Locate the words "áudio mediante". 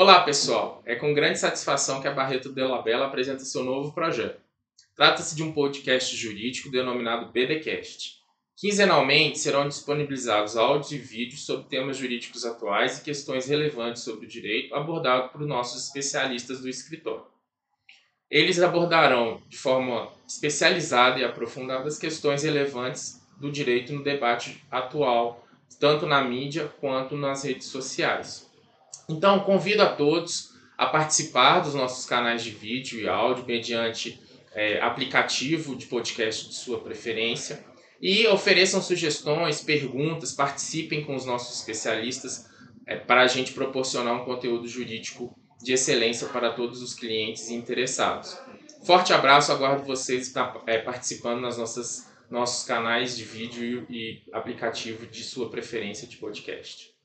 33.08-34.20